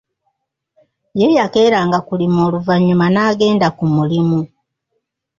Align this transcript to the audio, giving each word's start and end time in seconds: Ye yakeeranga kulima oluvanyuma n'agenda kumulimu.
Ye 1.19 1.27
yakeeranga 1.37 1.97
kulima 2.07 2.39
oluvanyuma 2.47 3.05
n'agenda 3.09 3.67
kumulimu. 3.77 4.41